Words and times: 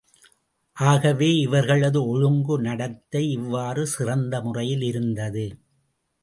ஆகவே, 0.77 1.35
இவர்களது 1.35 2.07
ஒழுங்கு 2.07 2.59
நடத்தை 2.59 3.29
இவ்வாறு 3.29 3.87
சிறந்த 3.87 4.41
முறையில் 4.41 4.81
இருந்தது. 4.81 5.45